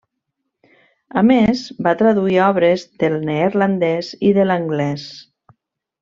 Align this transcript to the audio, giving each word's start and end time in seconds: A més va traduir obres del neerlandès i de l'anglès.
A 1.21 1.23
més 1.31 1.59
va 1.87 1.91
traduir 2.01 2.39
obres 2.47 2.85
del 3.03 3.17
neerlandès 3.29 4.09
i 4.31 4.35
de 4.39 4.47
l'anglès. 4.53 5.05